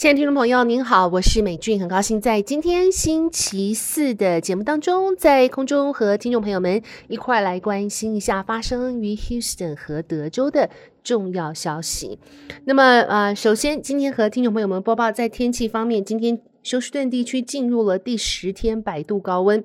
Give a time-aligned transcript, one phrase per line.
[0.00, 10.70] 亲爱的听众朋友，您好，我是美俊，很高兴在今天星期四的节目当中，在空中和听众朋友们一块来关心一下发生于 Houston 和德州的
[11.04, 12.18] 重要消息。
[12.64, 19.62] 那么，呃，首先今天和听众朋友们播报，在天气方面，今天休斯顿地区进入了第十天百度高温，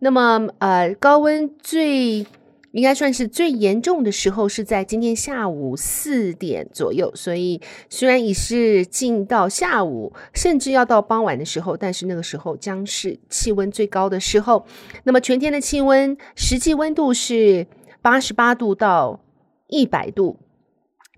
[0.00, 2.26] 那么，呃，高温最。
[2.72, 14.66] 应该算是最严重的时候是在今天下午四点左右，所以虽然已是进到下午，甚至要到傍晚的时候，但是那个时候将是气温最高的时候。
[15.04, 17.66] 那么全天的气温实际温度是
[18.02, 19.20] 八十八度到
[19.68, 20.36] 一百度，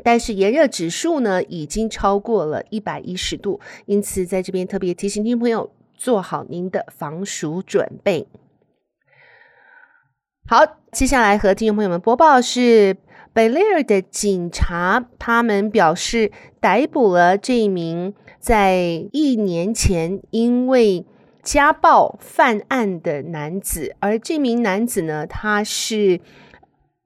[0.04, 8.28] 但是炎热指数呢已经超过了一百一十度，因此在这边特别提醒听众朋友做好您的防暑准备。
[10.50, 12.96] 好，接下来和听众朋友们播报是
[13.32, 21.06] 贝勒尔的警察，他们表示逮捕了这名在一年前因为
[21.40, 26.20] 家暴犯案的男子，而这名男子呢，他是。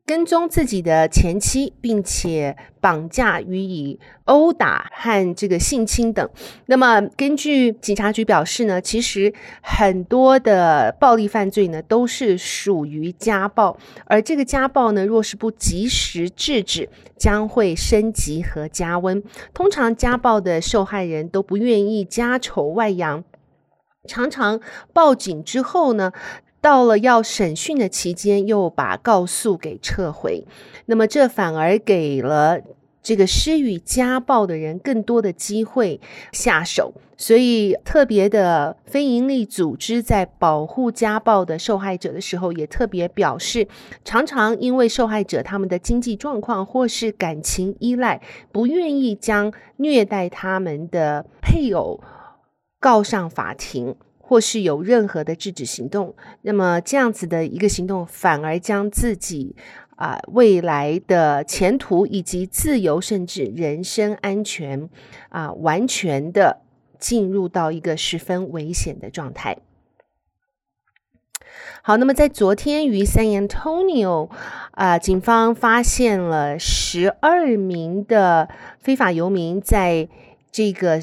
[0.07, 6.29] 跟踪自己的前妻，并且绑架予以殴打和这个性侵等。
[6.67, 9.33] 那么，根据警察局表示呢，其实
[9.63, 19.23] 很多的暴力犯罪呢都是属于家暴，而这个家暴呢，若是不及时制止，将会升级和加温。
[19.55, 23.25] 通常家暴的受害人都不愿意家丑外扬，
[24.07, 24.61] 常常
[24.93, 26.13] 报警之后呢。
[26.65, 30.47] 到了要审讯的期间，又把告诉给撤回，
[30.87, 32.59] 那么这反而给了
[33.03, 36.01] 这个施予家暴的人更多的机会
[36.33, 36.95] 下手。
[37.19, 43.69] 所以，特别的非营利组织在保护家暴的受害者的时候，也特别表示，
[44.03, 52.01] 常常因为受害者他们的经济状况或是感情依赖，不愿意将虐待他们的配偶
[52.81, 53.95] 告上法庭。
[54.27, 59.55] 或是有任何的制止行动，那么这样子的一个行动，反而将自己
[59.97, 64.89] 啊、未来的前途以及自由，甚至人身安全
[65.29, 66.63] 啊、完全的
[66.99, 69.59] 进入到一个十分危险的状态。
[71.83, 74.31] 好，那么在昨天于 San Antonio
[74.71, 78.49] 啊、警方发现了十二名的
[78.79, 80.09] 非法游民在
[80.51, 81.03] 这个。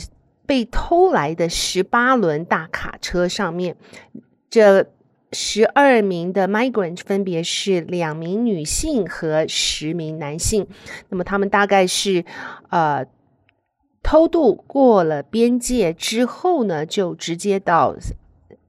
[0.51, 3.77] 被偷来的十八轮大卡车上面，
[4.49, 4.91] 这
[5.31, 10.67] 十二名的 migrant 分别是两名女性和十名男性。
[11.07, 12.25] 那么他们大概是
[12.69, 13.05] 呃
[14.03, 17.95] 偷渡过了边界之后呢，就直接到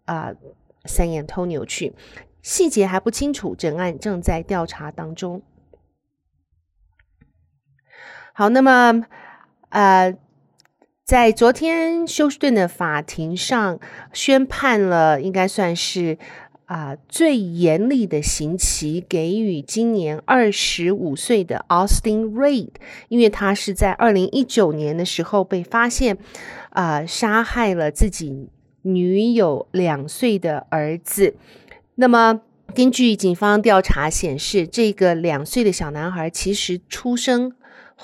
[0.04, 0.36] 啊、呃、
[0.84, 1.94] San Antonio 去，
[2.42, 5.42] 细节还不清楚，整案正在调查当中。
[8.34, 9.04] 好，那么
[9.70, 10.16] 呃。
[11.12, 13.78] 在昨天休斯顿的法庭上
[14.14, 16.16] 宣判了，应该算是
[16.64, 22.70] 啊、最严厉的刑期，给予今年二十五岁的 Austin Reed，
[23.10, 26.16] 因为他是在二零一九年的时候被发现
[26.70, 28.48] 啊、杀害了自己
[28.80, 31.36] 女友两岁的儿子。
[31.96, 32.40] 那么
[32.74, 37.52] 根据警方调查显示，这个两岁的小男孩其实出生。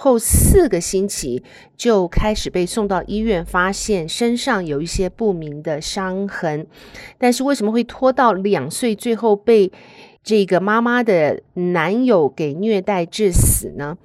[0.01, 1.43] 后四个星期
[1.77, 6.69] 就开始被送到医院，发现身上有一些不明的伤痕，
[7.19, 9.73] 但是为什么会拖到两岁，最后被
[10.23, 13.99] 这个妈妈的男友给虐待致死呢？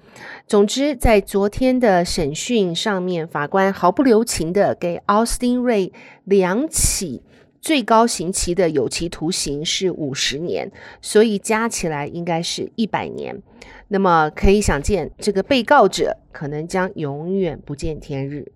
[0.47, 5.91] 总之，在昨天的审讯上面，法官毫不留情的给 Austin Ray
[6.23, 7.21] 两起
[7.61, 10.71] 最高刑期的有期徒刑是五十年，
[11.01, 13.41] 所以加起来应该是一百年。
[13.93, 18.51] 那么可以想见，这个被告者可能将永远不见天日。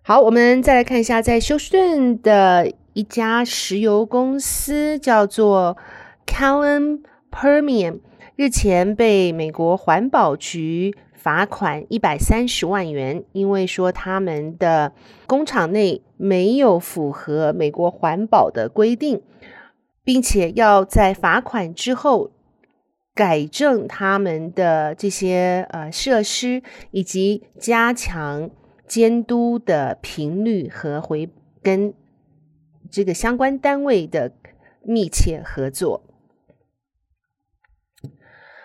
[0.00, 5.76] 好，我们再来看一下，在休斯顿的一家石油公司叫做
[6.24, 7.00] Callon
[7.32, 7.98] Permian，
[8.36, 14.92] 日前被美国环保局罚款一百三十万元，因为说他们的
[15.26, 19.20] 工厂内没有符合美国环保的规定，
[20.04, 22.30] 并且要在罚款之后。
[23.18, 26.62] 改正他们的这些呃设施，
[26.92, 28.48] 以及加强
[28.86, 31.28] 监督的频率和回
[31.60, 31.92] 跟
[32.88, 34.30] 这个相关单位的
[34.84, 36.04] 密切合作。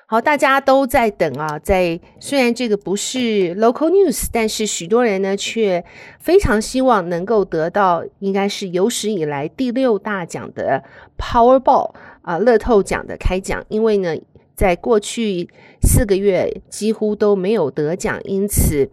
[0.06, 5.84] 好，大家都在等啊，在虽然这个不是 local news，但是许多人呢却
[6.20, 10.84] 非常希望能够得到应该是有史以来第六大奖的
[11.18, 14.16] Powerball 啊，乐透奖的开奖，因为呢，
[14.56, 15.50] 在过去
[15.82, 18.90] 四个月几乎都没有得奖，因此。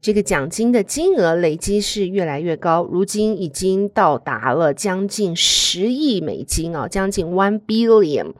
[0.00, 8.32] 这个奖金的金额累积是越来越高，如今已经到达了将近十亿美金啊，将近 one billion。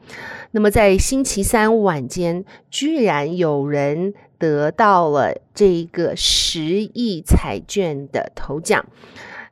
[0.51, 8.85] 那么在星期三晚间，居然有人得到了这个十亿彩券的头奖。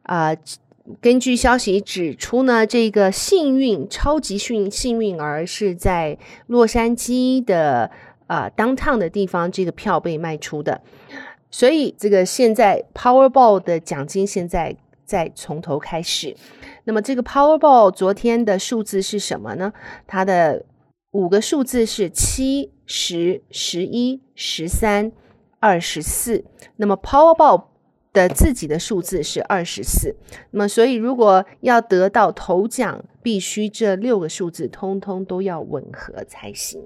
[0.04, 0.34] 啊、
[1.02, 6.18] 根据消息指出呢，这个幸运超级幸幸运儿是在
[6.48, 7.92] 洛杉矶的
[8.28, 10.82] 啊、呃、downtown 的地方，这个票被卖出的。
[11.50, 14.76] 所以，这个现在 Powerball 的奖金现在
[15.06, 16.36] 再从头开始。
[16.84, 19.74] 那么，这个 Powerball 昨天的数字是什么呢？
[20.06, 20.66] 它的
[21.12, 25.12] 五个数字是七、十、十一、十三、
[25.60, 26.46] 二十四。
[26.76, 27.64] 那么，Powerball
[28.18, 30.16] 的自己的数字是二十四。
[30.52, 36.82] 那么，所以如果要得到头奖，必须这六个数字通通都要吻合才行。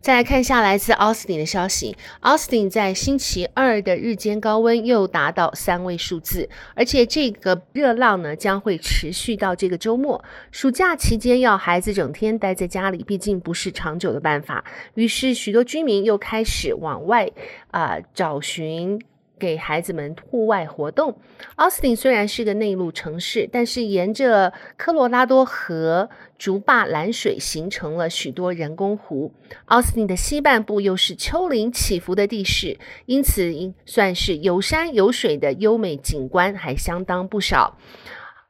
[0.00, 10.24] 再来看一下来自奥斯汀的消息，奥斯汀在星期二的日间高温又达到三位数字，而且这个热浪呢将会持续到这个周末。
[10.50, 14.64] 暑假期间要孩子整天待在家里，毕竟不是长久的办法，
[14.94, 17.30] 于是许多居民又开始往外
[17.70, 18.98] 啊、找寻。
[19.40, 21.18] 给孩子们户外活动。
[21.56, 26.08] 奥斯汀虽然是个内陆城市，但是沿着科罗拉多河
[26.38, 29.32] 竹坝拦水，形成了许多人工湖。
[29.64, 37.78] 奥斯汀的西半部又是丘陵起伏的地势，因此应算是有山有水的优美景观还相当不少。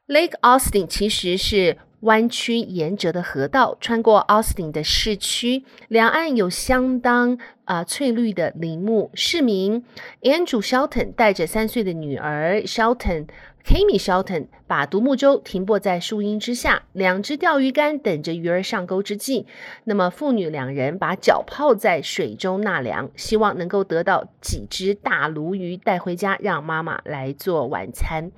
[0.07, 1.77] Lake Austin 其实是。
[2.01, 9.11] 弯曲沿折的河道穿过奥斯汀的市区，两岸有相当啊、翠绿的林木。
[9.13, 9.83] 市民
[10.21, 13.27] Andrew Shelton 带着三岁的女儿 Shelton
[13.63, 19.45] Kami Shelton 把独木舟停泊在树荫之下，两只钓鱼竿等着鱼儿上钩之际，
[19.83, 28.31] 那么父女两人把脚泡在水中纳凉，希望能够得到几只大鲈鱼带回家，让妈妈来做晚餐。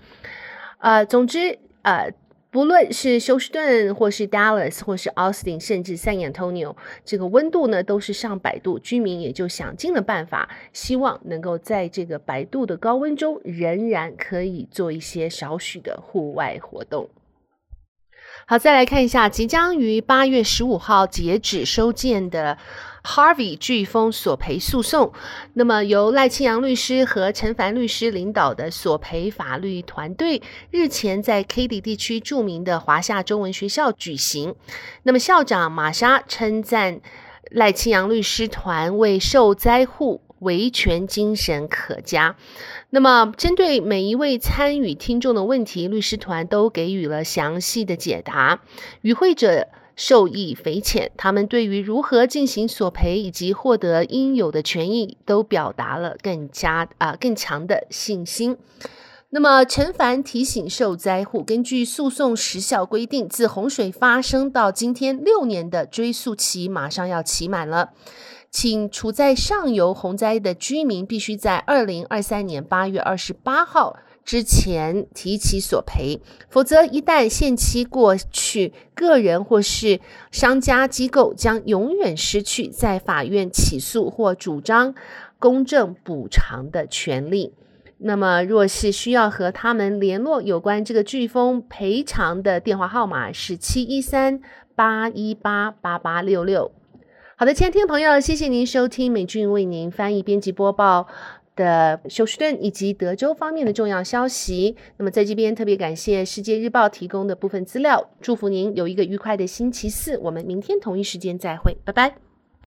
[0.80, 2.12] 呃，总之呃。
[2.53, 17.09] 不论是休斯顿，或是 Dallas，或是 Austin，甚至 San Antonio，这个温度呢都是上百度，居民也就想尽了办法，希望能够在这个百度的高温中，仍然可以做一些少许的户外活动。
[18.45, 22.59] 好，再来看一下，即将于八月十五号截止收件的。
[23.03, 25.11] Harvey 飓风索赔诉讼，
[25.55, 30.41] 那么由赖清扬律师和陈凡律师领导的索赔法律团队
[30.71, 34.55] 日前在 Katy 地区著名的华夏中文学校举行。
[35.03, 37.01] 那么校长玛莎称赞
[37.51, 42.38] 赖清扬律师团为受灾户维权精神可嘉。
[42.89, 48.61] 那么针对每一位参与听众的问题，律师团都给予了详细的解答。
[49.01, 49.67] 与会者。
[49.95, 58.57] 受益匪浅，他们对于如何进行索赔以及获得应有的权益，都表达了更加啊、更强的信心。
[59.29, 67.93] 那么陈凡提醒受灾户，根据诉讼时效规定，自洪水发生到今天六年的追诉期马上要期满了，
[68.51, 73.97] 请处在上游洪灾的居民必须在二零二三年八月二十八号。
[74.25, 80.00] 之前提起索赔，否则一旦限期过去，个人或是
[80.32, 84.96] 商家机构将永远失去在法院起诉或主张
[85.39, 87.53] 公正补偿的权利。
[87.98, 94.42] 那么，若是需要和他们联络有关这个飓风赔偿的电话号码是七一三
[94.75, 96.72] 八一八八八六六。
[97.36, 101.08] 好的，亲爱的听众朋友，谢谢您收听美俊为您翻译、编辑、播报。
[101.55, 104.75] 的休斯顿以及德州方面的重要消息。
[104.98, 108.10] 那么在这边特别感谢世界日报提供的部分资料。
[108.22, 110.17] 祝福您有一个愉快的星期四。
[110.17, 112.32] 我们明天同一时间再会，拜拜。